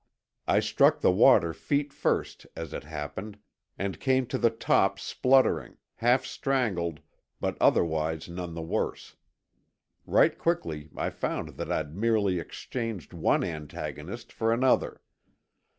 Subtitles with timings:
[0.47, 3.37] I struck the water feet first, as it happened,
[3.77, 7.01] and came to the top spluttering, half strangled,
[7.39, 9.15] but otherwise none the worse.
[10.07, 15.01] Right quickly I found that I'd merely exchanged one antagonist for another.